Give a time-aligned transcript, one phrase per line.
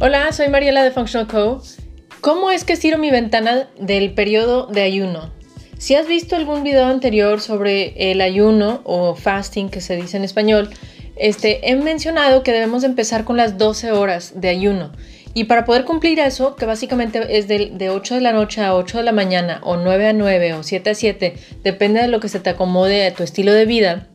[0.00, 1.62] Hola, soy Mariela de Functional Co.
[2.20, 5.32] ¿Cómo es que estiro mi ventana del periodo de ayuno?
[5.78, 10.24] Si has visto algún video anterior sobre el ayuno o fasting que se dice en
[10.24, 10.68] español,
[11.14, 14.90] este, he mencionado que debemos empezar con las 12 horas de ayuno.
[15.32, 18.74] Y para poder cumplir eso, que básicamente es de, de 8 de la noche a
[18.74, 22.18] 8 de la mañana, o 9 a 9, o 7 a 7, depende de lo
[22.18, 24.08] que se te acomode a tu estilo de vida,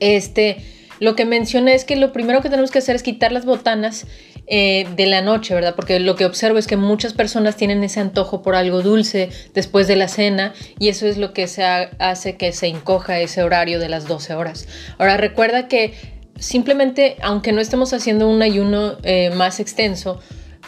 [0.00, 0.58] este,
[0.98, 4.06] lo que mencioné es que lo primero que tenemos que hacer es quitar las botanas
[4.48, 5.74] eh, de la noche, ¿verdad?
[5.74, 9.88] Porque lo que observo es que muchas personas tienen ese antojo por algo dulce después
[9.88, 13.80] de la cena y eso es lo que se hace que se encoja ese horario
[13.80, 14.68] de las 12 horas.
[14.98, 15.94] Ahora recuerda que
[16.38, 20.20] simplemente, aunque no estemos haciendo un ayuno eh, más extenso,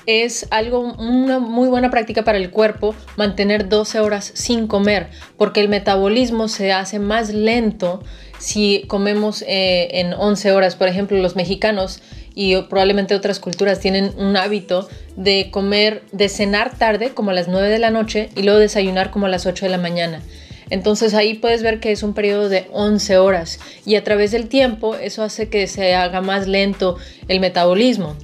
[0.08, 5.60] es algo, una muy buena práctica para el cuerpo mantener 12 horas sin comer, porque
[5.60, 8.02] el metabolismo se hace más lento
[8.38, 10.76] si comemos eh, en 11 horas.
[10.76, 12.00] Por ejemplo, los mexicanos
[12.34, 17.46] y probablemente otras culturas tienen un hábito de comer, de cenar tarde, como a las
[17.46, 20.22] 9 de la noche, y luego desayunar como a las 8 de la mañana.
[20.70, 24.48] Entonces ahí puedes ver que es un periodo de 11 horas y a través del
[24.48, 26.96] tiempo eso hace que se haga más lento
[27.28, 28.16] el metabolismo.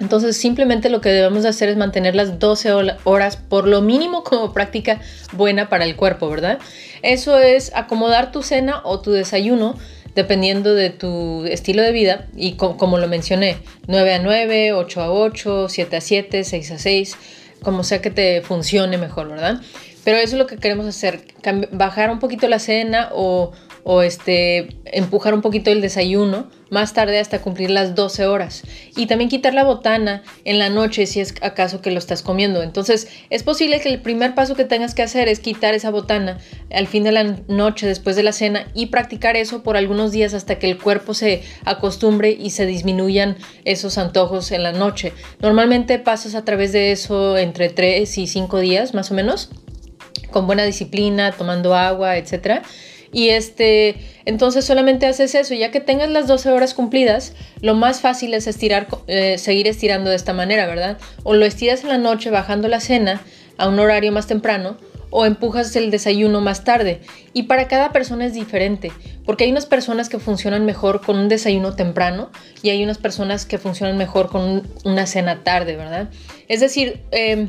[0.00, 2.72] Entonces simplemente lo que debemos hacer es mantener las 12
[3.04, 5.00] horas por lo mínimo como práctica
[5.32, 6.58] buena para el cuerpo, ¿verdad?
[7.02, 9.76] Eso es acomodar tu cena o tu desayuno
[10.14, 15.12] dependiendo de tu estilo de vida y como lo mencioné, 9 a 9, 8 a
[15.12, 17.16] 8, 7 a 7, 6 a 6,
[17.62, 19.60] como sea que te funcione mejor, ¿verdad?
[20.04, 21.22] Pero eso es lo que queremos hacer,
[21.72, 23.52] bajar un poquito la cena o,
[23.84, 28.62] o este, empujar un poquito el desayuno más tarde hasta cumplir las 12 horas.
[28.96, 32.62] Y también quitar la botana en la noche si es acaso que lo estás comiendo.
[32.62, 36.38] Entonces es posible que el primer paso que tengas que hacer es quitar esa botana
[36.72, 40.32] al fin de la noche después de la cena y practicar eso por algunos días
[40.32, 45.12] hasta que el cuerpo se acostumbre y se disminuyan esos antojos en la noche.
[45.40, 49.50] Normalmente pasas a través de eso entre 3 y 5 días más o menos
[50.30, 52.62] con buena disciplina, tomando agua, etcétera
[53.14, 53.94] y este,
[54.24, 55.54] entonces solamente haces eso.
[55.54, 60.10] Ya que tengas las 12 horas cumplidas, lo más fácil es estirar, eh, seguir estirando
[60.10, 60.98] de esta manera, ¿verdad?
[61.22, 63.22] O lo estiras en la noche bajando la cena
[63.56, 64.76] a un horario más temprano
[65.10, 67.02] o empujas el desayuno más tarde.
[67.32, 68.90] Y para cada persona es diferente,
[69.24, 72.30] porque hay unas personas que funcionan mejor con un desayuno temprano
[72.64, 76.08] y hay unas personas que funcionan mejor con una cena tarde, ¿verdad?
[76.48, 77.48] Es decir, eh,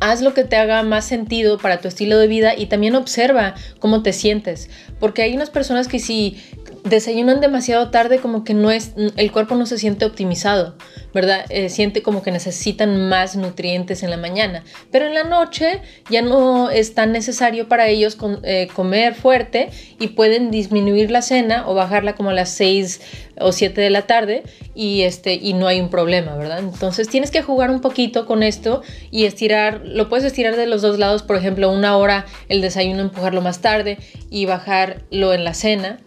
[0.00, 3.54] haz lo que te haga más sentido para tu estilo de vida y también observa
[3.78, 4.68] cómo te sientes.
[4.98, 6.38] Porque hay unas personas que si
[6.84, 10.76] desayunan demasiado tarde como que no es, el cuerpo no se siente optimizado,
[11.12, 11.44] ¿verdad?
[11.48, 16.22] Eh, siente como que necesitan más nutrientes en la mañana, pero en la noche ya
[16.22, 21.74] no es tan necesario para ellos eh, comer fuerte y pueden disminuir la cena o
[21.74, 23.00] bajarla como a las 6
[23.40, 24.42] o 7 de la tarde
[24.74, 26.60] y, este, y no hay un problema, ¿verdad?
[26.60, 30.82] Entonces tienes que jugar un poquito con esto y estirar, lo puedes estirar de los
[30.82, 33.98] dos lados, por ejemplo, una hora el desayuno empujarlo más tarde
[34.30, 35.98] y bajarlo en la cena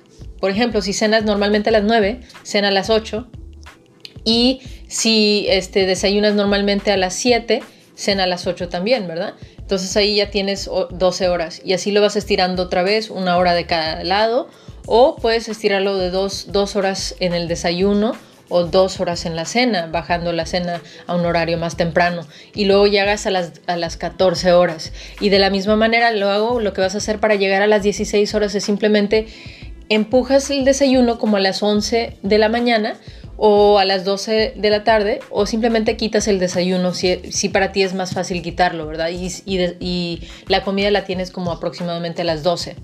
[0.43, 3.29] por ejemplo, si cenas normalmente a las 9, cena a las 8.
[4.25, 4.59] Y
[4.89, 7.63] si este, desayunas normalmente a las 7,
[7.95, 9.35] cena a las 8 también, ¿verdad?
[9.57, 13.53] Entonces ahí ya tienes 12 horas y así lo vas estirando otra vez, una hora
[13.53, 14.49] de cada lado.
[14.85, 18.11] O puedes estirarlo de dos, horas en el desayuno
[18.49, 22.27] o dos horas en la cena, bajando la cena a un horario más temprano.
[22.53, 24.91] Y luego llegas a las, a las 14 horas.
[25.21, 27.81] Y de la misma manera, luego lo que vas a hacer para llegar a las
[27.81, 29.27] 16 horas es simplemente
[29.89, 32.97] empujas el desayuno como a las 11 de la mañana
[33.37, 37.83] o a las 12 de la tarde o simplemente quitas el desayuno si, para ti
[37.83, 39.09] es más fácil quitarlo, ¿verdad?
[39.09, 42.75] Y, y, la comida la tienes como aproximadamente a las 12.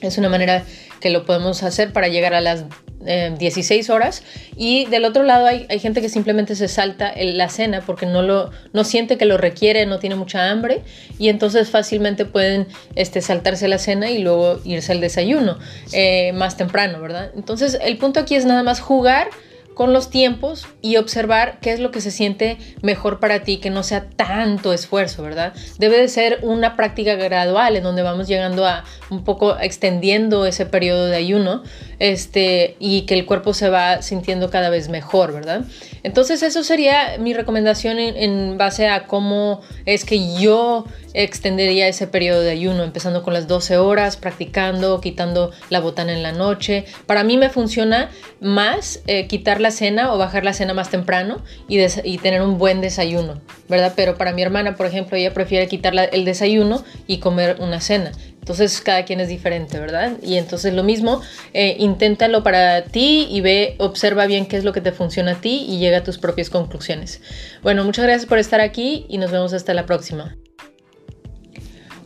[0.00, 0.64] Es una manera
[1.00, 2.64] que lo podemos hacer para llegar a las
[3.04, 4.22] 16 eh, horas.
[4.56, 8.22] Y del otro lado hay, hay, gente que simplemente se salta la cena porque no,
[8.22, 10.82] lo, no siente que lo requiere, no tiene mucha hambre.
[11.18, 15.58] Y entonces fácilmente pueden este, saltarse la cena y luego irse al desayuno
[15.92, 17.30] eh, más temprano, ¿verdad?
[17.34, 19.28] Entonces el punto aquí es nada más jugar
[19.74, 23.70] con los tiempos y observar qué es lo que se siente mejor para ti, que
[23.70, 25.52] no sea tanto esfuerzo, ¿verdad?
[25.78, 30.66] Debe de ser una práctica gradual en donde vamos llegando a un poco extendiendo ese
[30.66, 31.62] periodo de ayuno
[31.98, 35.64] este, y que el cuerpo se va sintiendo cada vez mejor, ¿verdad?
[36.02, 40.84] Entonces eso sería mi recomendación en, base a cómo es que yo
[41.14, 46.22] extendería ese periodo de ayuno, empezando con las 12 horas, practicando, quitando la botana en
[46.22, 46.86] la noche.
[47.06, 48.10] Para mí me funciona
[48.40, 52.58] más eh, quitar la cena o bajar la cena más temprano y, y, tener un
[52.58, 53.92] buen desayuno, ¿verdad?
[53.94, 58.12] Pero para mi hermana, por ejemplo, ella prefiere quitar el desayuno y comer una cena.
[58.42, 60.14] Entonces cada quien es diferente, ¿verdad?
[60.20, 61.20] Y entonces lo mismo,
[61.54, 65.34] eh, inténtalo para ti y ve, observa bien qué es lo que te funciona a
[65.40, 67.20] ti y llega a tus propias conclusiones.
[67.62, 70.36] Bueno, muchas gracias por estar aquí y nos vemos hasta la próxima.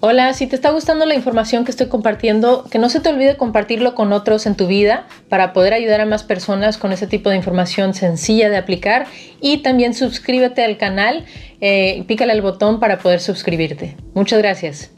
[0.01, 3.39] Hola, si te está gustando la información que estoy compartiendo, que no se te olvide
[3.39, 7.31] compartirlo con otros en tu vida para poder ayudar a más personas con ese tipo
[7.31, 9.07] de información sencilla de aplicar
[9.41, 11.25] y también suscríbete al canal,
[11.63, 13.97] eh, pícale al botón para poder suscribirte.
[14.13, 14.91] Muchas gracias.